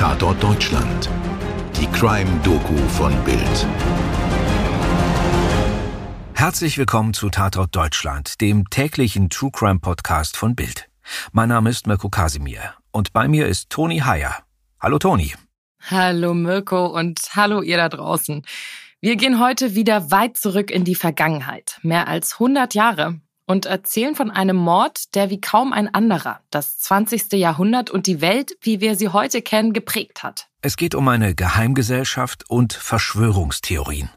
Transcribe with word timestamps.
Tatort 0.00 0.42
Deutschland. 0.42 1.10
Die 1.78 1.86
Crime-Doku 1.88 2.74
von 2.88 3.12
Bild. 3.22 3.66
Herzlich 6.32 6.78
willkommen 6.78 7.12
zu 7.12 7.28
Tatort 7.28 7.76
Deutschland, 7.76 8.40
dem 8.40 8.70
täglichen 8.70 9.28
True 9.28 9.50
Crime 9.52 9.78
Podcast 9.78 10.38
von 10.38 10.56
Bild. 10.56 10.88
Mein 11.32 11.50
Name 11.50 11.68
ist 11.68 11.86
Mirko 11.86 12.08
Kasimir 12.08 12.62
und 12.92 13.12
bei 13.12 13.28
mir 13.28 13.46
ist 13.46 13.68
Toni 13.68 13.98
Heyer. 13.98 14.38
Hallo 14.80 14.98
Toni. 14.98 15.34
Hallo 15.90 16.32
Mirko 16.32 16.86
und 16.86 17.20
hallo 17.36 17.60
ihr 17.60 17.76
da 17.76 17.90
draußen. 17.90 18.46
Wir 19.02 19.16
gehen 19.16 19.38
heute 19.38 19.74
wieder 19.74 20.10
weit 20.10 20.38
zurück 20.38 20.70
in 20.70 20.84
die 20.84 20.94
Vergangenheit, 20.94 21.78
mehr 21.82 22.08
als 22.08 22.36
100 22.40 22.72
Jahre, 22.72 23.20
und 23.50 23.66
erzählen 23.66 24.14
von 24.14 24.30
einem 24.30 24.54
Mord, 24.54 25.16
der 25.16 25.28
wie 25.28 25.40
kaum 25.40 25.72
ein 25.72 25.92
anderer 25.92 26.40
das 26.50 26.78
20. 26.78 27.32
Jahrhundert 27.32 27.90
und 27.90 28.06
die 28.06 28.20
Welt, 28.20 28.52
wie 28.62 28.80
wir 28.80 28.94
sie 28.94 29.08
heute 29.08 29.42
kennen, 29.42 29.72
geprägt 29.72 30.22
hat. 30.22 30.46
Es 30.62 30.76
geht 30.76 30.94
um 30.94 31.08
eine 31.08 31.34
Geheimgesellschaft 31.34 32.48
und 32.48 32.72
Verschwörungstheorien. 32.72 34.08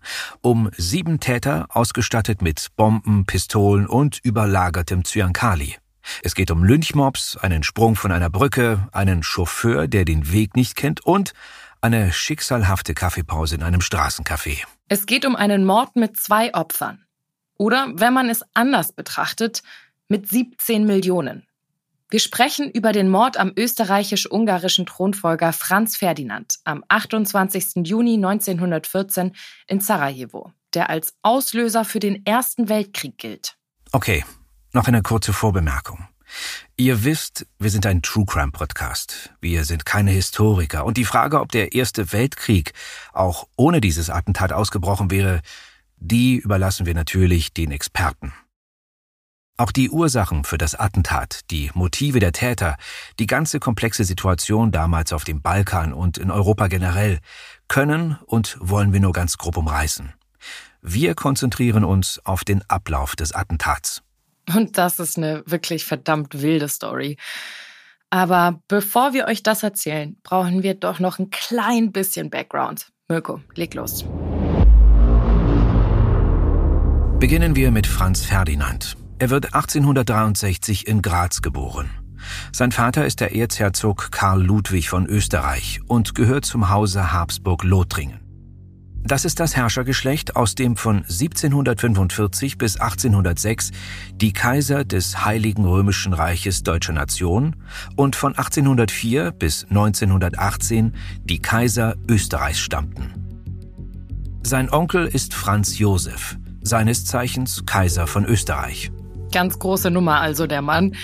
Um 0.42 0.70
sieben 0.78 1.20
Täter, 1.20 1.66
ausgestattet 1.70 2.44
mit 2.44 2.68
Bomben, 2.76 3.26
Pistolen 3.26 3.88
und 3.88 4.20
überlagertem 4.22 5.04
Zyankali. 5.04 5.78
Es 6.22 6.36
geht 6.36 6.52
um 6.52 6.64
Lynchmobs, 6.64 7.36
einen 7.38 7.64
Sprung 7.64 7.96
von 7.96 8.12
einer 8.12 8.30
Brücke, 8.30 8.88
einen 8.92 9.24
Chauffeur, 9.24 9.88
der 9.88 10.06
den 10.06 10.32
Weg 10.32 10.56
nicht 10.56 10.76
kennt 10.76 11.02
und 11.02 11.34
eine 11.82 12.14
schicksalhafte 12.14 12.94
Kaffeepause 12.94 13.56
in 13.56 13.64
einem 13.64 13.82
Straßencafé. 13.82 14.60
Es 14.90 15.08
geht 15.08 15.26
um 15.26 15.36
einen 15.36 15.66
Mord 15.66 15.96
mit 15.96 16.18
zwei 16.18 16.54
Opfern. 16.54 17.04
Oder, 17.64 17.94
wenn 17.96 18.12
man 18.12 18.30
es 18.30 18.44
anders 18.54 18.92
betrachtet, 18.92 19.64
mit 20.10 20.28
17 20.28 20.86
Millionen. 20.86 21.48
Wir 22.10 22.20
sprechen 22.20 22.70
über 22.70 22.92
den 22.92 23.08
Mord 23.08 23.38
am 23.38 23.54
österreichisch-ungarischen 23.56 24.86
Thronfolger 24.86 25.54
Franz 25.54 25.96
Ferdinand 25.96 26.56
am 26.66 26.84
28. 26.90 27.88
Juni 27.88 28.16
1914 28.16 29.32
in 29.68 29.80
Sarajevo, 29.80 30.52
der 30.74 30.90
als 30.90 31.14
Auslöser 31.22 31.86
für 31.86 32.02
den 32.02 32.26
Ersten 32.26 32.68
Weltkrieg 32.68 33.18
gilt. 33.18 33.56
Okay, 33.94 34.26
noch 34.74 34.90
eine 34.90 35.02
kurze 35.02 35.32
Vorbemerkung. 35.32 36.06
Ihr 36.76 37.06
wisst, 37.06 37.46
wir 37.60 37.70
sind 37.70 37.86
ein 37.86 38.02
True 38.02 38.26
Crime 38.26 38.52
Podcast. 38.52 39.34
Wir 39.40 39.64
sind 39.64 39.86
keine 39.86 40.12
Historiker. 40.12 40.84
Und 40.84 40.98
die 40.98 41.06
Frage, 41.06 41.40
ob 41.40 41.50
der 41.54 41.74
Erste 41.74 42.12
Weltkrieg 42.12 42.74
auch 43.14 43.48
ohne 43.56 43.80
dieses 43.80 44.10
Attentat 44.10 44.52
ausgebrochen 44.52 45.12
wäre, 45.12 45.42
die 46.04 46.36
überlassen 46.36 46.86
wir 46.86 46.94
natürlich 46.94 47.54
den 47.54 47.72
Experten. 47.72 48.34
Auch 49.56 49.72
die 49.72 49.90
Ursachen 49.90 50.44
für 50.44 50.58
das 50.58 50.76
Attentat, 50.76 51.42
die 51.50 51.72
Motive 51.74 52.20
der 52.20 52.34
Täter, 52.34 52.76
die 53.20 53.28
ganze 53.28 53.60
komplexe 53.60 54.04
Situation 54.04 54.72
damals 54.72 55.14
auf 55.14 55.24
dem 55.24 55.42
Balkan 55.42 55.94
und 55.94 56.18
in 56.18 56.32
Europa 56.32 56.68
generell 56.68 57.20
können 57.68 58.18
und 58.26 58.58
wollen 58.60 58.92
wir 58.92 59.00
nur 59.00 59.14
ganz 59.14 59.38
grob 59.38 59.56
umreißen. 59.56 60.14
Wir 60.82 61.16
konzentrieren 61.16 61.86
uns 61.86 62.20
auf 62.26 62.44
den 62.44 62.64
Ablauf 62.70 63.16
des 63.16 63.32
Attentats. 63.32 64.02
Und 64.54 64.78
das 64.78 65.00
ist 65.00 65.18
eine 65.18 65.44
wirklich 65.46 65.86
verdammt 65.86 66.42
wilde 66.42 66.68
Story. 66.68 67.18
Aber 68.10 68.62
bevor 68.68 69.14
wir 69.14 69.28
euch 69.28 69.42
das 69.42 69.64
erzählen, 69.64 70.18
brauchen 70.24 70.64
wir 70.64 70.74
doch 70.74 71.00
noch 71.00 71.20
ein 71.20 71.30
klein 71.30 71.94
bisschen 71.94 72.30
Background. 72.30 72.92
Mirko, 73.08 73.40
leg 73.56 73.74
los. 73.74 74.04
Beginnen 77.24 77.56
wir 77.56 77.72
mit 77.72 77.88
Franz 77.88 78.26
Ferdinand. 78.26 78.98
Er 79.18 79.30
wird 79.30 79.54
1863 79.54 80.88
in 80.88 81.02
Graz 81.02 81.42
geboren. 81.42 81.90
Sein 82.52 82.74
Vater 82.74 83.06
ist 83.06 83.22
der 83.22 83.34
Erzherzog 83.34 84.12
Karl 84.12 84.44
Ludwig 84.44 84.90
von 84.90 85.06
Österreich 85.06 85.80
und 85.88 86.16
gehört 86.16 86.44
zum 86.44 86.70
Hause 86.70 87.14
Habsburg-Lothringen. 87.14 88.20
Das 89.06 89.24
ist 89.24 89.40
das 89.40 89.56
Herrschergeschlecht, 89.56 90.36
aus 90.36 90.56
dem 90.56 90.76
von 90.76 90.98
1745 90.98 92.58
bis 92.58 92.76
1806 92.76 93.72
die 94.16 94.34
Kaiser 94.34 94.84
des 94.84 95.24
Heiligen 95.24 95.64
Römischen 95.64 96.12
Reiches 96.12 96.64
Deutscher 96.64 96.92
Nation 96.92 97.56
und 97.96 98.18
von 98.18 98.36
1804 98.36 99.32
bis 99.32 99.64
1918 99.70 100.94
die 101.24 101.40
Kaiser 101.40 101.96
Österreichs 102.06 102.60
stammten. 102.60 103.14
Sein 104.46 104.70
Onkel 104.70 105.08
ist 105.08 105.34
Franz 105.34 105.80
Josef, 105.80 106.38
seines 106.64 107.06
Zeichens 107.06 107.66
Kaiser 107.66 108.08
von 108.08 108.26
Österreich. 108.26 108.92
Ganz 109.32 109.58
große 109.58 109.90
Nummer 109.90 110.22
also 110.22 110.48
der 110.48 110.62
Mann. 110.62 110.96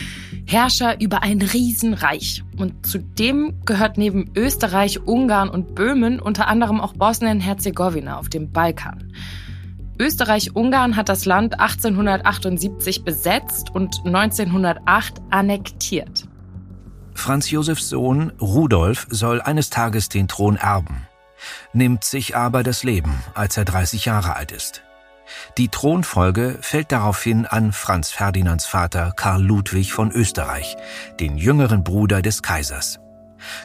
Herrscher 0.45 1.01
über 1.01 1.23
ein 1.23 1.41
Riesenreich. 1.41 2.43
Und 2.57 2.85
zudem 2.85 3.59
gehört 3.65 3.97
neben 3.97 4.31
Österreich, 4.35 4.99
Ungarn 5.05 5.49
und 5.49 5.75
Böhmen 5.75 6.19
unter 6.19 6.47
anderem 6.47 6.79
auch 6.79 6.93
Bosnien-Herzegowina 6.93 8.17
auf 8.17 8.29
dem 8.29 8.51
Balkan. 8.51 9.11
Österreich-Ungarn 9.99 10.95
hat 10.95 11.09
das 11.09 11.25
Land 11.25 11.59
1878 11.59 13.03
besetzt 13.03 13.69
und 13.73 14.05
1908 14.05 15.21
annektiert. 15.29 16.25
Franz 17.13 17.51
Josefs 17.51 17.89
Sohn 17.89 18.31
Rudolf 18.39 19.07
soll 19.09 19.41
eines 19.41 19.69
Tages 19.69 20.07
den 20.07 20.29
Thron 20.29 20.55
erben, 20.55 21.07
nimmt 21.73 22.05
sich 22.05 22.37
aber 22.37 22.63
das 22.63 22.83
Leben, 22.83 23.13
als 23.33 23.57
er 23.57 23.65
30 23.65 24.05
Jahre 24.05 24.37
alt 24.37 24.53
ist. 24.53 24.83
Die 25.57 25.69
Thronfolge 25.69 26.57
fällt 26.61 26.91
daraufhin 26.91 27.45
an 27.45 27.71
Franz 27.71 28.11
Ferdinands 28.11 28.65
Vater 28.65 29.13
Karl 29.15 29.43
Ludwig 29.43 29.93
von 29.93 30.11
Österreich, 30.11 30.77
den 31.19 31.37
jüngeren 31.37 31.83
Bruder 31.83 32.21
des 32.21 32.41
Kaisers. 32.41 32.99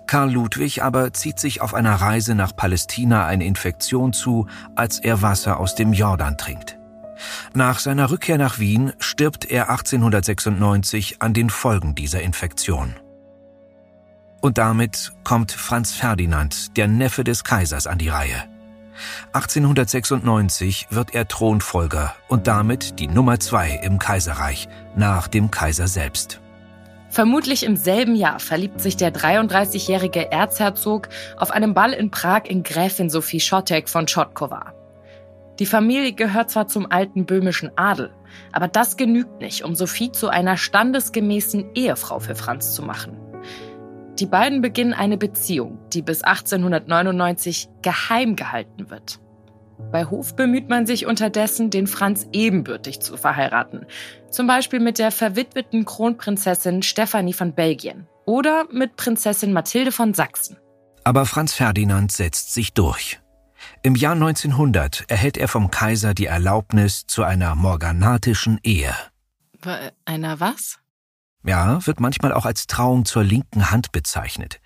Karl 0.07 0.33
Ludwig 0.33 0.83
aber 0.83 1.13
zieht 1.13 1.41
sich 1.41 1.61
auf 1.61 1.75
einer 1.75 1.95
Reise 1.95 2.35
nach 2.35 2.55
Palästina 2.55 3.27
eine 3.27 3.45
Infektion 3.45 4.13
zu, 4.13 4.47
als 4.77 4.99
er 4.99 5.23
Wasser 5.23 5.59
aus 5.59 5.75
dem 5.75 5.93
Jordan 5.93 6.39
trinkt. 6.39 6.79
Nach 7.55 7.79
seiner 7.79 8.11
Rückkehr 8.11 8.39
nach 8.39 8.59
Wien 8.59 8.93
stirbt 8.99 9.45
er 9.45 9.71
1896 9.71 11.23
an 11.23 11.33
den 11.33 11.51
Folgen 11.51 11.95
dieser 11.95 12.23
Infektion. 12.23 12.97
Und 14.41 14.59
damit 14.59 15.13
kommt 15.23 15.53
Franz 15.53 15.93
Ferdinand, 15.93 16.77
der 16.77 16.87
Neffe 16.87 17.25
des 17.25 17.45
Kaisers, 17.45 17.87
an 17.87 17.99
die 17.99 18.11
Reihe. 18.11 18.54
1896 19.33 20.89
wird 20.91 21.15
er 21.15 21.29
Thronfolger 21.29 22.15
und 22.29 22.47
damit 22.47 22.99
die 22.99 23.09
Nummer 23.09 23.41
zwei 23.41 23.81
im 23.83 23.99
Kaiserreich 23.99 24.69
nach 24.97 25.29
dem 25.29 25.51
Kaiser 25.51 25.89
selbst. 25.89 26.41
Vermutlich 27.11 27.65
im 27.65 27.77
selben 27.77 28.17
Jahr 28.17 28.41
verliebt 28.41 28.81
sich 28.81 28.97
der 28.97 29.15
33-jährige 29.15 30.33
Erzherzog 30.33 31.09
auf 31.37 31.53
einem 31.53 31.73
Ball 31.73 31.93
in 31.93 32.11
Prag 32.11 32.47
in 32.47 32.65
Gräfin 32.65 33.09
Sophie 33.09 33.39
Schottek 33.39 33.89
von 33.89 34.09
Schotkowa. 34.09 34.73
Die 35.61 35.67
Familie 35.67 36.13
gehört 36.13 36.51
zwar 36.51 36.67
zum 36.67 36.91
alten 36.91 37.27
böhmischen 37.27 37.71
Adel, 37.77 38.11
aber 38.51 38.67
das 38.67 38.97
genügt 38.97 39.41
nicht, 39.41 39.63
um 39.63 39.77
Sophie 39.77 40.11
zu 40.11 40.29
einer 40.29 40.57
standesgemäßen 40.57 41.75
Ehefrau 41.77 42.19
für 42.19 42.35
Franz 42.35 42.75
zu 42.75 42.83
machen. 42.83 43.24
Die 44.19 44.27
beiden 44.27 44.61
beginnen 44.61 44.93
eine 44.93 45.17
Beziehung, 45.17 45.79
die 45.93 46.03
bis 46.03 46.23
1899 46.23 47.69
geheim 47.83 48.37
gehalten 48.37 48.91
wird. 48.91 49.19
Bei 49.91 50.05
Hof 50.05 50.37
bemüht 50.37 50.69
man 50.69 50.87
sich 50.87 51.07
unterdessen, 51.07 51.71
den 51.71 51.89
Franz 51.89 52.29
ebenbürtig 52.33 53.01
zu 53.01 53.17
verheiraten. 53.17 53.87
Zum 54.31 54.47
Beispiel 54.47 54.79
mit 54.79 54.99
der 54.99 55.11
verwitweten 55.11 55.85
Kronprinzessin 55.85 56.83
Stephanie 56.83 57.33
von 57.33 57.55
Belgien 57.55 58.07
oder 58.25 58.67
mit 58.71 58.97
Prinzessin 58.97 59.53
Mathilde 59.53 59.91
von 59.91 60.15
Sachsen. 60.15 60.57
Aber 61.03 61.27
Franz 61.27 61.53
Ferdinand 61.53 62.13
setzt 62.13 62.55
sich 62.55 62.73
durch. 62.73 63.21
Im 63.83 63.97
Jahr 63.97 64.15
1900 64.15 65.05
erhält 65.09 65.37
er 65.37 65.49
vom 65.49 65.71
Kaiser 65.71 66.15
die 66.15 66.27
Erlaubnis 66.27 67.07
zu 67.07 67.25
einer 67.25 67.55
morganatischen 67.55 68.61
Ehe. 68.63 68.95
Einer 70.05 70.41
was? 70.41 70.79
Ja, 71.47 71.87
wird 71.87 72.01
manchmal 72.01 72.33
auch 72.33 72.47
als 72.47 72.67
Trauung 72.67 73.05
zur 73.05 73.23
linken 73.23 73.71
Hand 73.71 73.93
bezeichnet. 73.93 74.61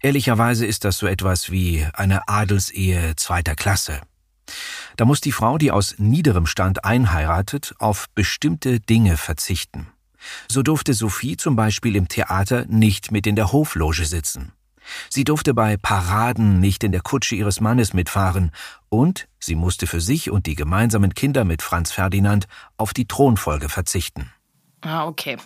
Ehrlicherweise 0.00 0.64
ist 0.64 0.84
das 0.84 0.96
so 0.96 1.06
etwas 1.06 1.50
wie 1.50 1.86
eine 1.92 2.26
Adelsehe 2.26 3.14
zweiter 3.16 3.54
Klasse. 3.54 4.00
Da 4.96 5.04
muss 5.04 5.20
die 5.20 5.32
Frau, 5.32 5.58
die 5.58 5.70
aus 5.70 5.96
niederem 5.98 6.46
Stand 6.46 6.84
einheiratet, 6.84 7.74
auf 7.78 8.06
bestimmte 8.14 8.80
Dinge 8.80 9.18
verzichten. 9.18 9.88
So 10.50 10.62
durfte 10.62 10.94
Sophie 10.94 11.36
zum 11.36 11.54
Beispiel 11.54 11.96
im 11.96 12.08
Theater 12.08 12.64
nicht 12.66 13.12
mit 13.12 13.26
in 13.26 13.36
der 13.36 13.52
Hofloge 13.52 14.06
sitzen. 14.06 14.52
Sie 15.10 15.24
durfte 15.24 15.54
bei 15.54 15.76
Paraden 15.76 16.60
nicht 16.60 16.82
in 16.82 16.92
der 16.92 17.02
Kutsche 17.02 17.36
ihres 17.36 17.60
Mannes 17.60 17.92
mitfahren 17.92 18.50
und 18.88 19.28
sie 19.38 19.54
musste 19.54 19.86
für 19.86 20.00
sich 20.00 20.30
und 20.30 20.46
die 20.46 20.54
gemeinsamen 20.54 21.14
Kinder 21.14 21.44
mit 21.44 21.62
Franz 21.62 21.92
Ferdinand 21.92 22.46
auf 22.78 22.92
die 22.92 23.06
Thronfolge 23.06 23.68
verzichten. 23.68 24.32
Ah, 24.80 25.06
okay. 25.06 25.36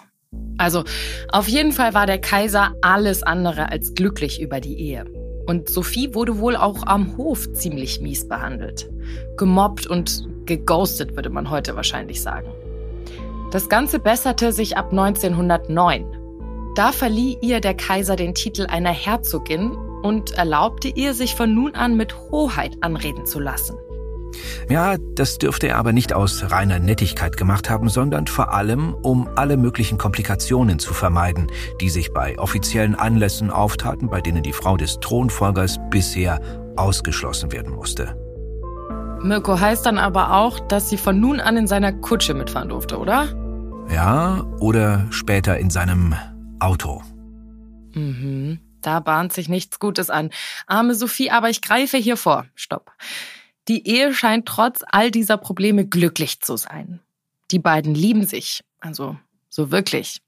Also 0.58 0.84
auf 1.30 1.48
jeden 1.48 1.72
Fall 1.72 1.94
war 1.94 2.06
der 2.06 2.18
Kaiser 2.18 2.74
alles 2.80 3.22
andere 3.22 3.70
als 3.70 3.94
glücklich 3.94 4.40
über 4.40 4.60
die 4.60 4.78
Ehe. 4.78 5.04
Und 5.46 5.68
Sophie 5.68 6.14
wurde 6.14 6.38
wohl 6.38 6.56
auch 6.56 6.86
am 6.86 7.16
Hof 7.16 7.52
ziemlich 7.52 8.00
mies 8.00 8.26
behandelt. 8.26 8.88
Gemobbt 9.36 9.86
und 9.86 10.26
geghostet, 10.46 11.14
würde 11.14 11.30
man 11.30 11.50
heute 11.50 11.76
wahrscheinlich 11.76 12.22
sagen. 12.22 12.48
Das 13.52 13.68
Ganze 13.68 14.00
besserte 14.00 14.52
sich 14.52 14.76
ab 14.76 14.90
1909. 14.90 16.04
Da 16.74 16.90
verlieh 16.92 17.38
ihr 17.40 17.60
der 17.60 17.74
Kaiser 17.74 18.16
den 18.16 18.34
Titel 18.34 18.66
einer 18.66 18.90
Herzogin 18.90 19.70
und 20.02 20.32
erlaubte 20.32 20.88
ihr, 20.88 21.14
sich 21.14 21.34
von 21.34 21.54
nun 21.54 21.74
an 21.74 21.96
mit 21.96 22.14
Hoheit 22.30 22.76
anreden 22.80 23.24
zu 23.24 23.40
lassen. 23.40 23.76
Ja, 24.68 24.96
das 25.14 25.38
dürfte 25.38 25.68
er 25.68 25.78
aber 25.78 25.92
nicht 25.92 26.12
aus 26.12 26.50
reiner 26.50 26.78
Nettigkeit 26.78 27.36
gemacht 27.36 27.70
haben, 27.70 27.88
sondern 27.88 28.26
vor 28.26 28.52
allem, 28.52 28.94
um 28.94 29.28
alle 29.36 29.56
möglichen 29.56 29.98
Komplikationen 29.98 30.78
zu 30.78 30.94
vermeiden, 30.94 31.46
die 31.80 31.88
sich 31.88 32.12
bei 32.12 32.38
offiziellen 32.38 32.94
Anlässen 32.94 33.50
auftaten, 33.50 34.08
bei 34.08 34.20
denen 34.20 34.42
die 34.42 34.52
Frau 34.52 34.76
des 34.76 35.00
Thronfolgers 35.00 35.78
bisher 35.90 36.40
ausgeschlossen 36.76 37.52
werden 37.52 37.72
musste. 37.72 38.16
Mirko 39.22 39.58
heißt 39.58 39.86
dann 39.86 39.98
aber 39.98 40.34
auch, 40.34 40.60
dass 40.60 40.90
sie 40.90 40.98
von 40.98 41.18
nun 41.18 41.40
an 41.40 41.56
in 41.56 41.66
seiner 41.66 41.92
Kutsche 41.92 42.34
mitfahren 42.34 42.68
durfte, 42.68 42.98
oder? 42.98 43.28
Ja, 43.92 44.44
oder 44.60 45.06
später 45.10 45.58
in 45.58 45.70
seinem 45.70 46.14
Auto. 46.60 47.02
Mhm. 47.94 48.60
Da 48.82 49.00
bahnt 49.00 49.32
sich 49.32 49.48
nichts 49.48 49.80
Gutes 49.80 50.10
an. 50.10 50.30
Arme 50.66 50.94
Sophie, 50.94 51.30
aber 51.30 51.50
ich 51.50 51.62
greife 51.62 51.96
hier 51.96 52.16
vor. 52.16 52.46
Stopp. 52.54 52.92
Die 53.68 53.86
Ehe 53.88 54.14
scheint 54.14 54.46
trotz 54.46 54.82
all 54.86 55.10
dieser 55.10 55.36
Probleme 55.36 55.86
glücklich 55.86 56.40
zu 56.40 56.56
sein. 56.56 57.00
Die 57.50 57.58
beiden 57.58 57.94
lieben 57.94 58.26
sich, 58.26 58.64
also 58.80 59.16
so 59.48 59.70
wirklich. 59.70 60.20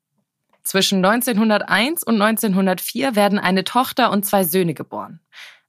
Zwischen 0.63 1.05
1901 1.05 2.03
und 2.03 2.21
1904 2.21 3.17
werden 3.17 3.39
eine 3.39 3.65
Tochter 3.65 4.11
und 4.11 4.27
zwei 4.27 4.45
Söhne 4.45 4.75
geboren. 4.75 5.21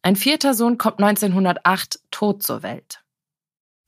Ein 0.01 0.15
vierter 0.15 0.53
Sohn 0.53 0.77
kommt 0.77 0.99
1908 0.99 1.99
tot 2.11 2.43
zur 2.43 2.63
Welt. 2.63 3.03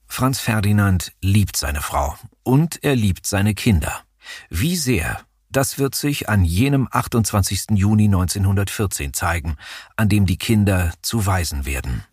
Franz 0.05 0.39
Ferdinand 0.39 1.13
liebt 1.21 1.55
seine 1.55 1.81
Frau 1.81 2.15
und 2.43 2.83
er 2.83 2.95
liebt 2.95 3.25
seine 3.25 3.53
Kinder. 3.55 4.01
Wie 4.49 4.75
sehr, 4.75 5.21
das 5.49 5.79
wird 5.79 5.95
sich 5.95 6.29
an 6.29 6.43
jenem 6.43 6.87
28. 6.91 7.71
Juni 7.71 8.05
1914 8.05 9.13
zeigen, 9.13 9.55
an 9.95 10.09
dem 10.09 10.25
die 10.25 10.37
Kinder 10.37 10.93
zu 11.01 11.25
Waisen 11.25 11.65
werden. 11.65 12.03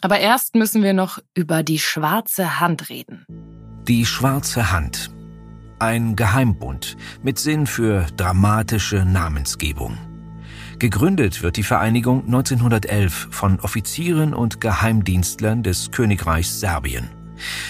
Aber 0.00 0.20
erst 0.20 0.54
müssen 0.54 0.82
wir 0.82 0.92
noch 0.92 1.18
über 1.34 1.62
die 1.62 1.78
schwarze 1.78 2.60
Hand 2.60 2.88
reden. 2.88 3.26
Die 3.88 4.06
schwarze 4.06 4.70
Hand. 4.70 5.10
Ein 5.80 6.14
Geheimbund 6.14 6.96
mit 7.22 7.38
Sinn 7.38 7.66
für 7.66 8.06
dramatische 8.16 9.04
Namensgebung. 9.04 9.96
Gegründet 10.78 11.42
wird 11.42 11.56
die 11.56 11.64
Vereinigung 11.64 12.24
1911 12.26 13.28
von 13.32 13.58
Offizieren 13.60 14.34
und 14.34 14.60
Geheimdienstlern 14.60 15.64
des 15.64 15.90
Königreichs 15.90 16.60
Serbien. 16.60 17.08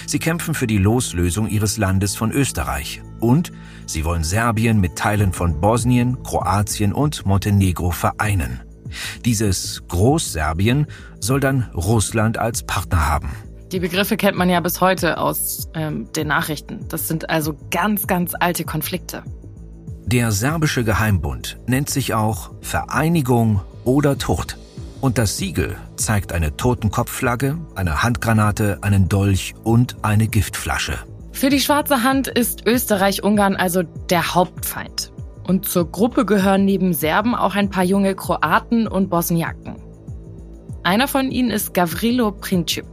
Sie 0.06 0.18
kämpfen 0.18 0.54
für 0.54 0.66
die 0.66 0.78
Loslösung 0.78 1.48
ihres 1.48 1.78
Landes 1.78 2.16
von 2.16 2.32
Österreich 2.32 3.02
und 3.20 3.52
sie 3.86 4.04
wollen 4.04 4.24
Serbien 4.24 4.80
mit 4.80 4.96
Teilen 4.96 5.32
von 5.32 5.60
Bosnien, 5.60 6.22
Kroatien 6.22 6.92
und 6.92 7.24
Montenegro 7.24 7.90
vereinen. 7.90 8.60
Dieses 9.24 9.82
Großserbien 9.88 10.86
soll 11.20 11.40
dann 11.40 11.70
Russland 11.74 12.38
als 12.38 12.62
Partner 12.62 13.08
haben. 13.08 13.30
Die 13.72 13.80
Begriffe 13.80 14.16
kennt 14.16 14.36
man 14.36 14.48
ja 14.48 14.60
bis 14.60 14.80
heute 14.80 15.18
aus 15.18 15.68
ähm, 15.74 16.10
den 16.12 16.28
Nachrichten. 16.28 16.86
Das 16.88 17.06
sind 17.06 17.28
also 17.28 17.54
ganz, 17.70 18.06
ganz 18.06 18.32
alte 18.38 18.64
Konflikte. 18.64 19.22
Der 20.06 20.32
serbische 20.32 20.84
Geheimbund 20.84 21.58
nennt 21.66 21.90
sich 21.90 22.14
auch 22.14 22.50
Vereinigung 22.62 23.60
oder 23.84 24.16
Tod. 24.16 24.56
Und 25.02 25.18
das 25.18 25.36
Siegel 25.36 25.76
zeigt 25.96 26.32
eine 26.32 26.56
Totenkopfflagge, 26.56 27.58
eine 27.74 28.02
Handgranate, 28.02 28.78
einen 28.80 29.08
Dolch 29.08 29.54
und 29.64 29.96
eine 30.02 30.26
Giftflasche. 30.26 30.98
Für 31.32 31.50
die 31.50 31.60
Schwarze 31.60 32.02
Hand 32.02 32.26
ist 32.26 32.66
Österreich-Ungarn 32.66 33.54
also 33.54 33.82
der 33.82 34.34
Hauptfeind. 34.34 35.12
Und 35.48 35.66
zur 35.66 35.90
Gruppe 35.90 36.26
gehören 36.26 36.66
neben 36.66 36.92
Serben 36.92 37.34
auch 37.34 37.54
ein 37.54 37.70
paar 37.70 37.82
junge 37.82 38.14
Kroaten 38.14 38.86
und 38.86 39.08
Bosniaken. 39.08 39.76
Einer 40.82 41.08
von 41.08 41.30
ihnen 41.30 41.50
ist 41.50 41.72
Gavrilo 41.72 42.32
Princip. 42.32 42.84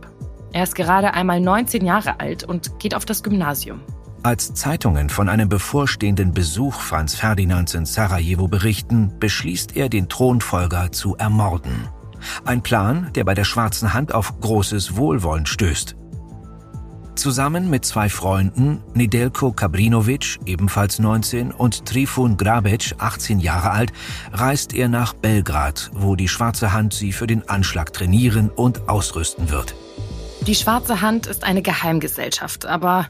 Er 0.53 0.63
ist 0.63 0.73
gerade 0.73 1.13
einmal 1.13 1.41
19 1.41 1.85
Jahre 1.85 2.21
alt 2.21 2.45
und 2.45 2.79
geht 2.79 2.95
auf 2.95 3.03
das 3.03 3.23
Gymnasium. 3.23 3.81
Als 4.23 4.53
Zeitungen 4.53 5.09
von 5.09 5.27
einem 5.27 5.49
bevorstehenden 5.49 6.33
Besuch 6.33 6.75
Franz 6.75 7.13
Ferdinands 7.13 7.73
in 7.73 7.85
Sarajevo 7.85 8.47
berichten, 8.47 9.11
beschließt 9.19 9.75
er, 9.75 9.89
den 9.89 10.07
Thronfolger 10.07 10.93
zu 10.93 11.17
ermorden. 11.17 11.89
Ein 12.45 12.63
Plan, 12.63 13.11
der 13.15 13.25
bei 13.25 13.33
der 13.33 13.43
Schwarzen 13.43 13.93
Hand 13.93 14.15
auf 14.15 14.39
großes 14.39 14.95
Wohlwollen 14.95 15.45
stößt. 15.45 15.97
Zusammen 17.15 17.69
mit 17.69 17.85
zwei 17.85 18.09
Freunden, 18.09 18.83
Nedelko 18.93 19.51
Kabrinovic, 19.51 20.37
ebenfalls 20.45 20.99
19, 20.99 21.51
und 21.51 21.85
Trifun 21.85 22.35
Grabec, 22.35 22.93
18 22.97 23.39
Jahre 23.39 23.71
alt, 23.71 23.93
reist 24.33 24.73
er 24.73 24.89
nach 24.89 25.13
Belgrad, 25.13 25.91
wo 25.93 26.15
die 26.15 26.27
Schwarze 26.27 26.73
Hand 26.73 26.93
sie 26.93 27.13
für 27.13 27.25
den 27.25 27.47
Anschlag 27.47 27.93
trainieren 27.93 28.49
und 28.49 28.89
ausrüsten 28.89 29.49
wird. 29.49 29.75
Die 30.45 30.55
Schwarze 30.55 31.01
Hand 31.01 31.25
ist 31.25 31.43
eine 31.43 31.61
Geheimgesellschaft, 31.61 32.65
aber 32.65 33.07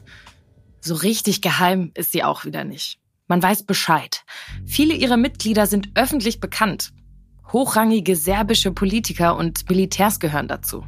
so 0.80 0.94
richtig 0.94 1.42
geheim 1.42 1.90
ist 1.94 2.12
sie 2.12 2.22
auch 2.22 2.44
wieder 2.44 2.64
nicht. 2.64 2.98
Man 3.26 3.42
weiß 3.42 3.64
Bescheid. 3.64 4.24
Viele 4.64 4.94
ihrer 4.94 5.16
Mitglieder 5.16 5.66
sind 5.66 5.90
öffentlich 5.96 6.38
bekannt. 6.38 6.92
Hochrangige 7.52 8.14
serbische 8.14 8.72
Politiker 8.72 9.36
und 9.36 9.68
Militärs 9.68 10.20
gehören 10.20 10.48
dazu. 10.48 10.84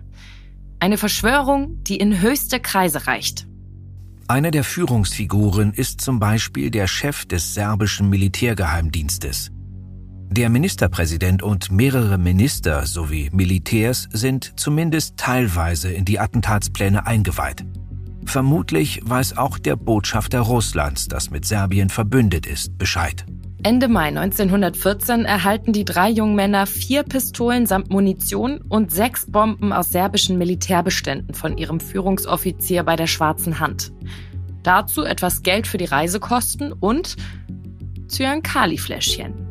Eine 0.81 0.97
Verschwörung, 0.97 1.83
die 1.85 1.97
in 1.97 2.21
höchste 2.21 2.61
Kreise 2.61 3.07
reicht. 3.07 3.47
Eine 4.29 4.51
der 4.51 4.63
Führungsfiguren 4.63 5.73
ist 5.73 6.01
zum 6.01 6.21
Beispiel 6.21 6.71
der 6.71 6.87
Chef 6.87 7.25
des 7.25 7.55
serbischen 7.55 8.09
Militärgeheimdienstes. 8.11 9.51
Der 10.31 10.51
Ministerpräsident 10.51 11.43
und 11.43 11.73
mehrere 11.73 12.19
Minister 12.19 12.87
sowie 12.87 13.31
Militärs 13.33 14.09
sind 14.13 14.53
zumindest 14.57 15.17
teilweise 15.17 15.91
in 15.91 16.05
die 16.05 16.21
Attentatspläne 16.21 17.07
eingeweiht. 17.07 17.65
Vermutlich 18.27 19.01
weiß 19.03 19.39
auch 19.39 19.59
der 19.59 19.75
Botschafter 19.77 20.41
Russlands, 20.41 21.09
das 21.09 21.31
mit 21.31 21.47
Serbien 21.47 21.89
verbündet 21.89 22.47
ist, 22.47 22.77
Bescheid. 22.77 23.25
Ende 23.69 23.89
Mai 23.89 24.09
1914 24.09 25.27
erhalten 25.27 25.75
die 25.75 25.85
drei 25.85 26.09
jungen 26.09 26.35
Männer 26.35 26.65
vier 26.65 27.03
Pistolen 27.03 27.67
samt 27.67 27.91
Munition 27.91 28.63
und 28.71 28.91
sechs 28.91 29.31
Bomben 29.31 29.75
aus 29.75 29.91
serbischen 29.91 30.39
Militärbeständen 30.39 31.35
von 31.35 31.59
ihrem 31.59 31.79
Führungsoffizier 31.79 32.83
bei 32.85 32.97
der 32.97 33.07
Schwarzen 33.07 33.61
Hand. 33.61 33.93
Dazu 34.63 35.03
etwas 35.03 35.43
Geld 35.43 35.67
für 35.67 35.77
die 35.77 35.85
Reisekosten 35.85 36.73
und 36.73 37.17
Cyankali-Fläschchen. 38.09 39.48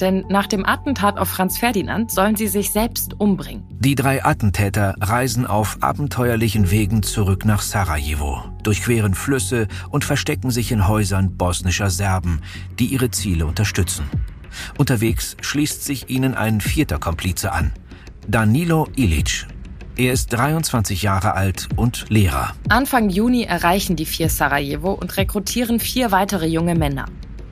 Denn 0.00 0.24
nach 0.28 0.46
dem 0.46 0.64
Attentat 0.64 1.18
auf 1.18 1.28
Franz 1.28 1.58
Ferdinand 1.58 2.10
sollen 2.10 2.36
sie 2.36 2.46
sich 2.46 2.70
selbst 2.70 3.18
umbringen. 3.18 3.64
Die 3.80 3.94
drei 3.94 4.24
Attentäter 4.24 4.94
reisen 5.00 5.46
auf 5.46 5.78
abenteuerlichen 5.80 6.70
Wegen 6.70 7.02
zurück 7.02 7.44
nach 7.44 7.62
Sarajevo, 7.62 8.44
durchqueren 8.62 9.14
Flüsse 9.14 9.66
und 9.90 10.04
verstecken 10.04 10.50
sich 10.50 10.70
in 10.72 10.86
Häusern 10.86 11.36
bosnischer 11.36 11.90
Serben, 11.90 12.40
die 12.78 12.86
ihre 12.86 13.10
Ziele 13.10 13.46
unterstützen. 13.46 14.04
Unterwegs 14.78 15.36
schließt 15.40 15.84
sich 15.84 16.08
ihnen 16.10 16.34
ein 16.34 16.60
vierter 16.60 16.98
Komplize 16.98 17.52
an, 17.52 17.72
Danilo 18.26 18.88
Ilic. 18.96 19.46
Er 19.96 20.12
ist 20.12 20.32
23 20.32 21.02
Jahre 21.02 21.34
alt 21.34 21.68
und 21.74 22.06
Lehrer. 22.08 22.52
Anfang 22.68 23.10
Juni 23.10 23.42
erreichen 23.42 23.96
die 23.96 24.06
vier 24.06 24.28
Sarajevo 24.28 24.92
und 24.92 25.16
rekrutieren 25.16 25.80
vier 25.80 26.12
weitere 26.12 26.46
junge 26.46 26.76
Männer 26.76 27.06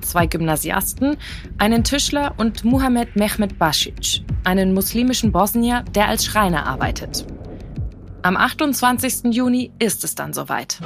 zwei 0.07 0.27
Gymnasiasten, 0.27 1.17
einen 1.59 1.85
Tischler 1.85 2.35
und 2.37 2.65
Muhammed 2.65 3.17
Mehmet 3.17 3.59
Basic, 3.59 4.25
einen 4.45 4.75
muslimischen 4.75 5.33
Bosnier, 5.33 5.85
der 5.95 6.09
als 6.09 6.25
Schreiner 6.25 6.67
arbeitet. 6.67 7.27
Am 8.23 8.37
28. 8.37 9.33
Juni 9.33 9.71
ist 9.79 10.03
es 10.03 10.15
dann 10.15 10.33
soweit. 10.33 10.81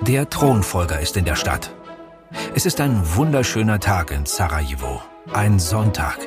Der 0.00 0.28
Thronfolger 0.28 0.98
ist 1.00 1.16
in 1.16 1.24
der 1.24 1.36
Stadt. 1.36 1.72
Es 2.54 2.66
ist 2.66 2.80
ein 2.80 3.00
wunderschöner 3.14 3.78
Tag 3.78 4.10
in 4.10 4.26
Sarajevo. 4.26 5.00
Ein 5.32 5.58
Sonntag. 5.58 6.18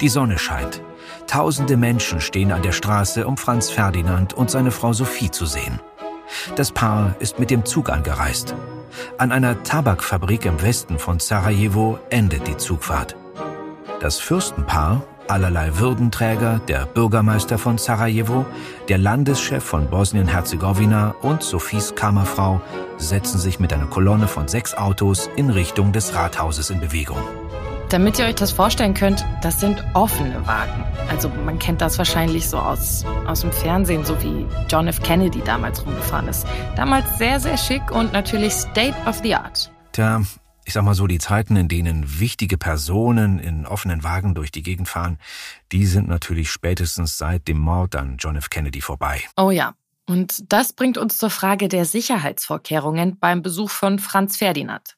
Die 0.00 0.08
Sonne 0.08 0.38
scheint. 0.38 0.80
Tausende 1.26 1.76
Menschen 1.76 2.20
stehen 2.20 2.52
an 2.52 2.62
der 2.62 2.72
Straße, 2.72 3.26
um 3.26 3.36
Franz 3.36 3.70
Ferdinand 3.70 4.34
und 4.34 4.50
seine 4.50 4.70
Frau 4.70 4.92
Sophie 4.92 5.30
zu 5.30 5.46
sehen. 5.46 5.80
Das 6.56 6.70
Paar 6.70 7.16
ist 7.18 7.38
mit 7.38 7.50
dem 7.50 7.64
Zug 7.64 7.90
angereist. 7.90 8.54
An 9.18 9.32
einer 9.32 9.62
Tabakfabrik 9.62 10.44
im 10.46 10.62
Westen 10.62 10.98
von 10.98 11.20
Sarajevo 11.20 11.98
endet 12.10 12.46
die 12.46 12.56
Zugfahrt. 12.56 13.16
Das 14.00 14.18
Fürstenpaar, 14.18 15.02
allerlei 15.28 15.78
Würdenträger, 15.78 16.60
der 16.68 16.86
Bürgermeister 16.86 17.58
von 17.58 17.78
Sarajevo, 17.78 18.44
der 18.88 18.98
Landeschef 18.98 19.64
von 19.64 19.88
Bosnien-Herzegowina 19.88 21.14
und 21.22 21.42
Sophies 21.42 21.94
Kammerfrau 21.94 22.60
setzen 22.98 23.38
sich 23.38 23.58
mit 23.60 23.72
einer 23.72 23.86
Kolonne 23.86 24.28
von 24.28 24.48
sechs 24.48 24.74
Autos 24.74 25.30
in 25.36 25.50
Richtung 25.50 25.92
des 25.92 26.14
Rathauses 26.14 26.70
in 26.70 26.80
Bewegung. 26.80 27.22
Damit 27.94 28.18
ihr 28.18 28.24
euch 28.24 28.34
das 28.34 28.50
vorstellen 28.50 28.92
könnt, 28.92 29.24
das 29.40 29.60
sind 29.60 29.84
offene 29.94 30.44
Wagen. 30.48 30.84
Also 31.10 31.28
man 31.28 31.60
kennt 31.60 31.80
das 31.80 31.96
wahrscheinlich 31.96 32.48
so 32.48 32.58
aus, 32.58 33.04
aus 33.24 33.42
dem 33.42 33.52
Fernsehen, 33.52 34.04
so 34.04 34.20
wie 34.20 34.44
John 34.68 34.88
F. 34.88 35.00
Kennedy 35.00 35.40
damals 35.44 35.86
rumgefahren 35.86 36.26
ist. 36.26 36.44
Damals 36.74 37.18
sehr, 37.18 37.38
sehr 37.38 37.56
schick 37.56 37.92
und 37.92 38.12
natürlich 38.12 38.52
State 38.52 38.96
of 39.06 39.20
the 39.22 39.36
Art. 39.36 39.70
Tja, 39.92 40.22
ich 40.64 40.72
sag 40.72 40.82
mal 40.82 40.96
so, 40.96 41.06
die 41.06 41.20
Zeiten, 41.20 41.54
in 41.54 41.68
denen 41.68 42.18
wichtige 42.18 42.58
Personen 42.58 43.38
in 43.38 43.64
offenen 43.64 44.02
Wagen 44.02 44.34
durch 44.34 44.50
die 44.50 44.64
Gegend 44.64 44.88
fahren, 44.88 45.20
die 45.70 45.86
sind 45.86 46.08
natürlich 46.08 46.50
spätestens 46.50 47.16
seit 47.16 47.46
dem 47.46 47.60
Mord 47.60 47.94
an 47.94 48.16
John 48.18 48.34
F. 48.34 48.50
Kennedy 48.50 48.80
vorbei. 48.80 49.22
Oh 49.36 49.52
ja. 49.52 49.74
Und 50.08 50.52
das 50.52 50.72
bringt 50.72 50.98
uns 50.98 51.16
zur 51.16 51.30
Frage 51.30 51.68
der 51.68 51.84
Sicherheitsvorkehrungen 51.84 53.20
beim 53.20 53.42
Besuch 53.42 53.70
von 53.70 54.00
Franz 54.00 54.36
Ferdinand. 54.36 54.96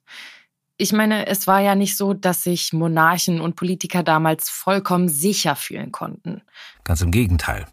Ich 0.79 0.93
meine, 0.93 1.27
es 1.27 1.47
war 1.47 1.61
ja 1.61 1.75
nicht 1.75 1.97
so, 1.97 2.13
dass 2.13 2.43
sich 2.43 2.73
Monarchen 2.73 3.41
und 3.41 3.57
Politiker 3.57 4.03
damals 4.03 4.51
vollkommen 4.51 5.09
sicher 5.09 5.57
fühlen 5.57 5.91
konnten. 5.91 6.43
Ganz 6.85 7.01
im 7.01 7.11
Gegenteil. 7.11 7.67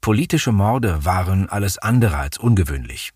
Politische 0.00 0.50
Morde 0.50 1.04
waren 1.04 1.48
alles 1.48 1.78
andere 1.78 2.16
als 2.16 2.38
ungewöhnlich. 2.38 3.10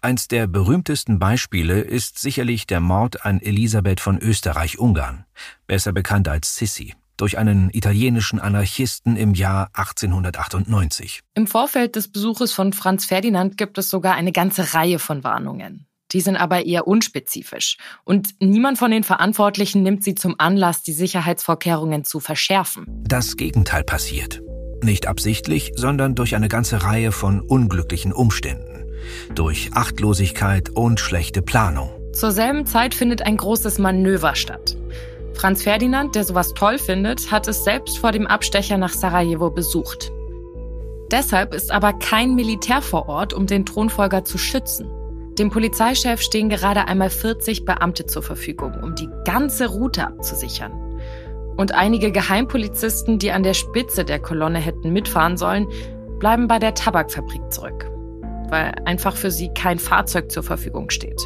Eins 0.00 0.28
der 0.28 0.46
berühmtesten 0.46 1.18
Beispiele 1.18 1.80
ist 1.80 2.18
sicherlich 2.18 2.66
der 2.66 2.80
Mord 2.80 3.24
an 3.24 3.40
Elisabeth 3.40 4.00
von 4.00 4.18
Österreich-Ungarn, 4.18 5.24
besser 5.66 5.92
bekannt 5.92 6.28
als 6.28 6.56
Sissi, 6.56 6.94
durch 7.16 7.38
einen 7.38 7.70
italienischen 7.72 8.40
Anarchisten 8.40 9.16
im 9.16 9.34
Jahr 9.34 9.70
1898. 9.74 11.20
Im 11.34 11.46
Vorfeld 11.46 11.96
des 11.96 12.10
Besuches 12.10 12.52
von 12.52 12.72
Franz 12.72 13.04
Ferdinand 13.04 13.56
gibt 13.56 13.78
es 13.78 13.88
sogar 13.88 14.14
eine 14.14 14.32
ganze 14.32 14.74
Reihe 14.74 14.98
von 14.98 15.24
Warnungen. 15.24 15.86
Die 16.12 16.20
sind 16.20 16.36
aber 16.36 16.66
eher 16.66 16.86
unspezifisch. 16.86 17.76
Und 18.04 18.34
niemand 18.40 18.78
von 18.78 18.90
den 18.90 19.04
Verantwortlichen 19.04 19.82
nimmt 19.82 20.04
sie 20.04 20.14
zum 20.14 20.34
Anlass, 20.38 20.82
die 20.82 20.92
Sicherheitsvorkehrungen 20.92 22.04
zu 22.04 22.20
verschärfen. 22.20 22.86
Das 23.06 23.36
Gegenteil 23.36 23.84
passiert. 23.84 24.42
Nicht 24.82 25.06
absichtlich, 25.06 25.72
sondern 25.76 26.14
durch 26.14 26.34
eine 26.34 26.48
ganze 26.48 26.82
Reihe 26.82 27.12
von 27.12 27.40
unglücklichen 27.40 28.12
Umständen. 28.12 28.84
Durch 29.34 29.70
Achtlosigkeit 29.74 30.70
und 30.70 31.00
schlechte 31.00 31.42
Planung. 31.42 31.90
Zur 32.12 32.32
selben 32.32 32.66
Zeit 32.66 32.94
findet 32.94 33.22
ein 33.22 33.36
großes 33.36 33.78
Manöver 33.78 34.34
statt. 34.34 34.76
Franz 35.34 35.62
Ferdinand, 35.62 36.14
der 36.14 36.24
sowas 36.24 36.52
toll 36.54 36.78
findet, 36.78 37.30
hat 37.30 37.48
es 37.48 37.64
selbst 37.64 37.98
vor 37.98 38.12
dem 38.12 38.26
Abstecher 38.26 38.76
nach 38.76 38.92
Sarajevo 38.92 39.50
besucht. 39.50 40.12
Deshalb 41.10 41.54
ist 41.54 41.70
aber 41.70 41.92
kein 41.94 42.34
Militär 42.34 42.82
vor 42.82 43.08
Ort, 43.08 43.32
um 43.32 43.46
den 43.46 43.66
Thronfolger 43.66 44.24
zu 44.24 44.38
schützen. 44.38 44.90
Dem 45.38 45.50
Polizeichef 45.50 46.20
stehen 46.20 46.50
gerade 46.50 46.86
einmal 46.88 47.08
40 47.08 47.64
Beamte 47.64 48.06
zur 48.06 48.22
Verfügung, 48.22 48.74
um 48.82 48.94
die 48.94 49.08
ganze 49.24 49.66
Route 49.66 50.06
abzusichern. 50.06 50.72
Und 51.56 51.72
einige 51.72 52.12
Geheimpolizisten, 52.12 53.18
die 53.18 53.32
an 53.32 53.42
der 53.42 53.54
Spitze 53.54 54.04
der 54.04 54.18
Kolonne 54.18 54.58
hätten 54.58 54.92
mitfahren 54.92 55.36
sollen, 55.36 55.66
bleiben 56.18 56.48
bei 56.48 56.58
der 56.58 56.74
Tabakfabrik 56.74 57.50
zurück, 57.50 57.90
weil 58.48 58.74
einfach 58.84 59.16
für 59.16 59.30
sie 59.30 59.50
kein 59.54 59.78
Fahrzeug 59.78 60.30
zur 60.30 60.42
Verfügung 60.42 60.90
steht. 60.90 61.20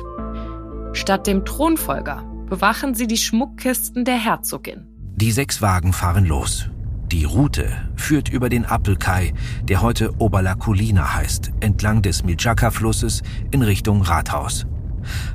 Statt 0.92 1.26
dem 1.26 1.44
Thronfolger 1.44 2.24
bewachen 2.48 2.94
sie 2.94 3.06
die 3.06 3.16
Schmuckkisten 3.16 4.04
der 4.04 4.16
Herzogin. 4.16 4.86
Die 5.16 5.32
sechs 5.32 5.60
Wagen 5.62 5.92
fahren 5.92 6.26
los. 6.26 6.68
Die 7.12 7.24
Route 7.24 7.68
führt 7.94 8.28
über 8.28 8.48
den 8.48 8.64
Appelkai, 8.64 9.32
der 9.62 9.80
heute 9.80 10.20
Oberlaculina 10.20 11.14
heißt, 11.14 11.52
entlang 11.60 12.02
des 12.02 12.24
Miljaka-Flusses 12.24 13.22
in 13.52 13.62
Richtung 13.62 14.02
Rathaus. 14.02 14.66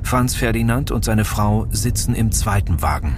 Franz 0.02 0.34
Ferdinand 0.34 0.90
und 0.90 1.02
seine 1.04 1.24
Frau 1.24 1.66
sitzen 1.70 2.14
im 2.14 2.30
zweiten 2.30 2.82
Wagen. 2.82 3.16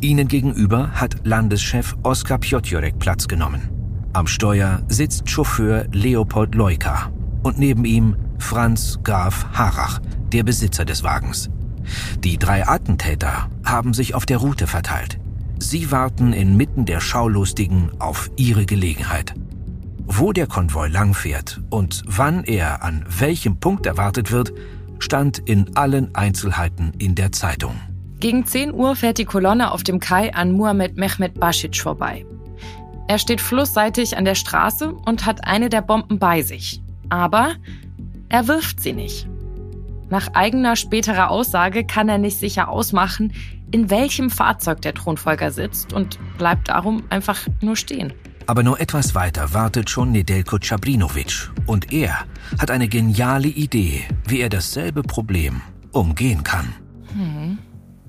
Ihnen 0.00 0.28
gegenüber 0.28 0.92
hat 0.92 1.16
Landeschef 1.24 1.96
Oskar 2.04 2.38
Piotjorek 2.38 3.00
Platz 3.00 3.26
genommen. 3.26 3.68
Am 4.12 4.28
Steuer 4.28 4.82
sitzt 4.86 5.28
Chauffeur 5.28 5.86
Leopold 5.90 6.54
Leuka 6.54 7.10
und 7.42 7.58
neben 7.58 7.84
ihm 7.84 8.14
Franz 8.38 9.00
Graf 9.02 9.46
Harach, 9.52 9.98
der 10.32 10.44
Besitzer 10.44 10.84
des 10.84 11.02
Wagens. 11.02 11.50
Die 12.22 12.38
drei 12.38 12.66
Attentäter 12.68 13.48
haben 13.64 13.92
sich 13.92 14.14
auf 14.14 14.24
der 14.24 14.38
Route 14.38 14.68
verteilt. 14.68 15.18
Sie 15.60 15.90
warten 15.90 16.32
inmitten 16.32 16.84
der 16.84 17.00
Schaulustigen 17.00 17.90
auf 17.98 18.30
ihre 18.36 18.64
Gelegenheit. 18.64 19.34
Wo 20.06 20.32
der 20.32 20.46
Konvoi 20.46 20.88
langfährt 20.88 21.60
und 21.68 22.02
wann 22.06 22.44
er 22.44 22.82
an 22.82 23.04
welchem 23.08 23.58
Punkt 23.58 23.84
erwartet 23.84 24.30
wird, 24.30 24.52
stand 25.00 25.38
in 25.38 25.76
allen 25.76 26.14
Einzelheiten 26.14 26.92
in 26.98 27.14
der 27.14 27.32
Zeitung. 27.32 27.74
Gegen 28.20 28.46
10 28.46 28.72
Uhr 28.72 28.96
fährt 28.96 29.18
die 29.18 29.24
Kolonne 29.24 29.72
auf 29.72 29.82
dem 29.82 30.00
Kai 30.00 30.32
an 30.32 30.52
Muhammad 30.52 30.96
Mehmet 30.96 31.38
Basic 31.38 31.76
vorbei. 31.76 32.24
Er 33.08 33.18
steht 33.18 33.40
flussseitig 33.40 34.16
an 34.16 34.24
der 34.24 34.34
Straße 34.34 34.92
und 34.92 35.26
hat 35.26 35.46
eine 35.46 35.68
der 35.68 35.82
Bomben 35.82 36.18
bei 36.18 36.42
sich. 36.42 36.82
Aber 37.08 37.54
er 38.28 38.46
wirft 38.48 38.80
sie 38.80 38.92
nicht. 38.92 39.28
Nach 40.10 40.28
eigener 40.34 40.76
späterer 40.76 41.30
Aussage 41.30 41.84
kann 41.84 42.08
er 42.08 42.18
nicht 42.18 42.38
sicher 42.38 42.68
ausmachen, 42.68 43.32
in 43.70 43.90
welchem 43.90 44.30
Fahrzeug 44.30 44.82
der 44.82 44.94
Thronfolger 44.94 45.50
sitzt 45.50 45.92
und 45.92 46.18
bleibt 46.38 46.68
darum 46.68 47.04
einfach 47.10 47.46
nur 47.60 47.76
stehen. 47.76 48.12
Aber 48.46 48.62
nur 48.62 48.80
etwas 48.80 49.14
weiter 49.14 49.52
wartet 49.52 49.90
schon 49.90 50.10
Nedelko 50.12 50.58
Chabrinovic 50.58 51.50
und 51.66 51.92
er 51.92 52.24
hat 52.58 52.70
eine 52.70 52.88
geniale 52.88 53.48
Idee, 53.48 54.04
wie 54.26 54.40
er 54.40 54.48
dasselbe 54.48 55.02
Problem 55.02 55.60
umgehen 55.92 56.44
kann. 56.44 56.72
Hm. 57.12 57.58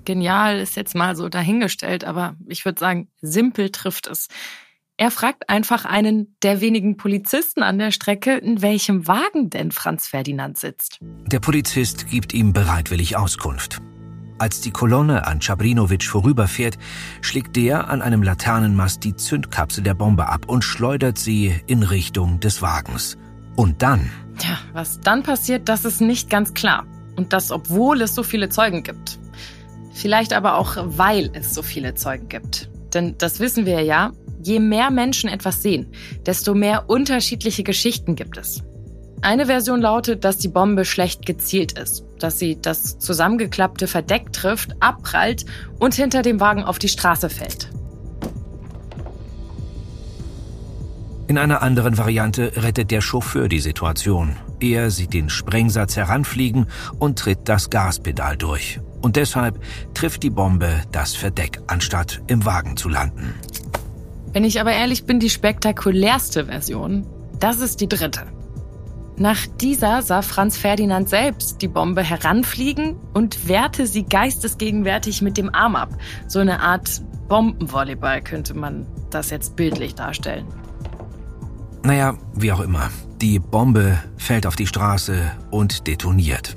Genial 0.05 0.59
ist 0.59 0.77
jetzt 0.77 0.95
mal 0.95 1.15
so 1.15 1.27
dahingestellt, 1.27 2.05
aber 2.05 2.35
ich 2.47 2.63
würde 2.63 2.79
sagen, 2.79 3.09
simpel 3.21 3.69
trifft 3.69 4.07
es. 4.07 4.27
Er 4.95 5.11
fragt 5.11 5.49
einfach 5.49 5.85
einen 5.85 6.35
der 6.41 6.61
wenigen 6.61 6.97
Polizisten 6.97 7.61
an 7.61 7.77
der 7.77 7.91
Strecke, 7.91 8.37
in 8.37 8.61
welchem 8.61 9.07
Wagen 9.07 9.49
denn 9.49 9.71
Franz 9.71 10.07
Ferdinand 10.07 10.57
sitzt. 10.57 10.99
Der 11.01 11.39
Polizist 11.39 12.07
gibt 12.07 12.33
ihm 12.33 12.53
bereitwillig 12.53 13.15
Auskunft. 13.15 13.81
Als 14.39 14.62
die 14.62 14.72
Kolonne 14.72 15.27
an 15.27 15.41
Chabrinovic 15.41 16.05
vorüberfährt, 16.05 16.77
schlägt 17.19 17.58
der 17.58 17.89
an 17.89 18.01
einem 18.01 18.24
Laternenmast 18.24 19.03
die 19.03 19.13
Zündkapsel 19.13 19.84
der 19.84 19.93
Bombe 19.93 20.29
ab 20.29 20.46
und 20.48 20.63
schleudert 20.63 21.17
sie 21.17 21.53
in 21.67 21.84
Richtung 21.84 22.39
des 22.39 22.62
Wagens. 22.62 23.17
Und 23.58 23.81
dann. 23.81 24.10
Tja, 24.38 24.58
was 24.72 25.01
dann 25.01 25.24
passiert, 25.24 25.67
das 25.67 25.84
ist 25.84 26.00
nicht 26.00 26.29
ganz 26.29 26.53
klar. 26.53 26.86
Und 27.17 27.34
das, 27.34 27.51
obwohl 27.51 28.01
es 28.01 28.15
so 28.15 28.24
viele 28.24 28.48
Zeugen 28.48 28.81
gibt. 28.84 29.19
Vielleicht 29.91 30.31
aber 30.31 30.55
auch, 30.55 30.77
weil 30.86 31.29
es 31.34 31.53
so 31.53 31.62
viele 31.62 31.96
Zeugen 31.96 32.29
gibt. 32.29 32.69
Denn 32.93 33.17
das 33.17 33.41
wissen 33.41 33.65
wir 33.65 33.81
ja, 33.81 34.13
je 34.41 34.62
mehr 34.62 34.89
Menschen 34.89 35.29
etwas 35.29 35.62
sehen, 35.62 35.88
desto 36.25 36.55
mehr 36.55 36.89
unterschiedliche 36.89 37.63
Geschichten 37.63 38.15
gibt 38.15 38.38
es. 38.38 38.63
Eine 39.21 39.47
Version 39.47 39.81
lautet, 39.81 40.23
dass 40.23 40.38
die 40.38 40.47
Bombe 40.47 40.85
schlecht 40.85 41.25
gezielt 41.25 41.73
ist, 41.77 42.05
dass 42.19 42.39
sie 42.39 42.59
das 42.61 42.99
zusammengeklappte 42.99 43.88
Verdeck 43.88 44.31
trifft, 44.31 44.75
abprallt 44.79 45.45
und 45.77 45.93
hinter 45.93 46.21
dem 46.21 46.39
Wagen 46.39 46.63
auf 46.63 46.79
die 46.79 46.88
Straße 46.88 47.29
fällt. 47.29 47.69
In 51.27 51.38
einer 51.38 51.61
anderen 51.61 51.97
Variante 51.97 52.53
rettet 52.55 52.91
der 52.91 53.01
Chauffeur 53.01 53.49
die 53.49 53.59
Situation. 53.59 54.38
Er 54.59 54.89
sieht 54.89 55.13
den 55.13 55.29
Sprengsatz 55.29 55.95
heranfliegen 55.95 56.67
und 56.97 57.19
tritt 57.19 57.39
das 57.43 57.69
Gaspedal 57.69 58.35
durch. 58.35 58.79
Und 59.01 59.15
deshalb 59.15 59.59
trifft 59.93 60.23
die 60.23 60.31
Bombe 60.31 60.81
das 60.91 61.15
Verdeck, 61.15 61.59
anstatt 61.67 62.21
im 62.27 62.45
Wagen 62.45 62.77
zu 62.77 62.89
landen. 62.89 63.35
Wenn 64.33 64.43
ich 64.43 64.59
aber 64.59 64.71
ehrlich 64.71 65.05
bin, 65.05 65.19
die 65.19 65.29
spektakulärste 65.29 66.45
Version, 66.45 67.05
das 67.39 67.59
ist 67.59 67.81
die 67.81 67.89
dritte. 67.89 68.23
Nach 69.19 69.45
dieser 69.59 70.01
sah 70.01 70.21
Franz 70.21 70.57
Ferdinand 70.57 71.09
selbst 71.09 71.61
die 71.61 71.67
Bombe 71.67 72.01
heranfliegen 72.01 72.95
und 73.13 73.49
wehrte 73.49 73.85
sie 73.85 74.03
geistesgegenwärtig 74.03 75.21
mit 75.21 75.35
dem 75.35 75.53
Arm 75.53 75.75
ab. 75.75 75.89
So 76.27 76.39
eine 76.39 76.61
Art 76.61 77.01
Bombenvolleyball 77.27 78.21
könnte 78.21 78.53
man 78.53 78.88
das 79.09 79.29
jetzt 79.29 79.57
bildlich 79.57 79.93
darstellen. 79.93 80.47
Naja, 81.83 82.17
wie 82.33 82.53
auch 82.53 82.61
immer. 82.61 82.89
Die 83.21 83.39
Bombe 83.39 84.01
fällt 84.15 84.47
auf 84.47 84.55
die 84.55 84.67
Straße 84.67 85.29
und 85.51 85.85
detoniert. 85.85 86.55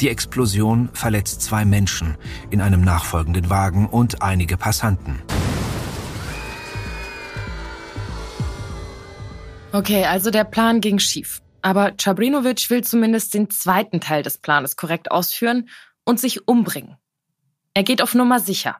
Die 0.00 0.08
Explosion 0.08 0.90
verletzt 0.92 1.42
zwei 1.42 1.64
Menschen 1.64 2.16
in 2.50 2.60
einem 2.60 2.82
nachfolgenden 2.82 3.50
Wagen 3.50 3.88
und 3.88 4.22
einige 4.22 4.56
Passanten. 4.56 5.20
Okay, 9.72 10.04
also 10.04 10.30
der 10.30 10.44
Plan 10.44 10.80
ging 10.80 11.00
schief. 11.00 11.42
Aber 11.66 11.94
Chabrinovic 12.00 12.70
will 12.70 12.84
zumindest 12.84 13.34
den 13.34 13.50
zweiten 13.50 14.00
Teil 14.00 14.22
des 14.22 14.38
Planes 14.38 14.76
korrekt 14.76 15.10
ausführen 15.10 15.68
und 16.04 16.20
sich 16.20 16.46
umbringen. 16.46 16.94
Er 17.74 17.82
geht 17.82 18.02
auf 18.02 18.14
Nummer 18.14 18.38
sicher. 18.38 18.76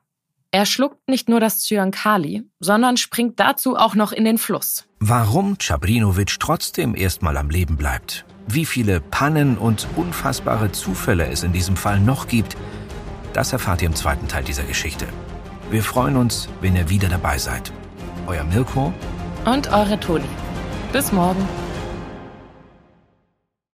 Er 0.52 0.66
schluckt 0.66 1.08
nicht 1.08 1.28
nur 1.28 1.40
das 1.40 1.58
Zyankali, 1.58 2.44
sondern 2.60 2.96
springt 2.96 3.40
dazu 3.40 3.74
auch 3.74 3.96
noch 3.96 4.12
in 4.12 4.24
den 4.24 4.38
Fluss. 4.38 4.84
Warum 5.00 5.58
Chabrinovic 5.58 6.38
trotzdem 6.38 6.94
erstmal 6.94 7.36
am 7.38 7.50
Leben 7.50 7.76
bleibt, 7.76 8.24
wie 8.46 8.64
viele 8.64 9.00
Pannen 9.00 9.58
und 9.58 9.88
unfassbare 9.96 10.70
Zufälle 10.70 11.26
es 11.26 11.42
in 11.42 11.52
diesem 11.52 11.76
Fall 11.76 11.98
noch 11.98 12.28
gibt, 12.28 12.56
das 13.32 13.52
erfahrt 13.52 13.82
ihr 13.82 13.88
im 13.88 13.96
zweiten 13.96 14.28
Teil 14.28 14.44
dieser 14.44 14.62
Geschichte. 14.62 15.08
Wir 15.72 15.82
freuen 15.82 16.14
uns, 16.14 16.48
wenn 16.60 16.76
ihr 16.76 16.88
wieder 16.88 17.08
dabei 17.08 17.38
seid. 17.38 17.72
Euer 18.28 18.44
Mirko 18.44 18.94
und 19.44 19.72
eure 19.72 19.98
Toni. 19.98 20.28
Bis 20.92 21.10
morgen. 21.10 21.48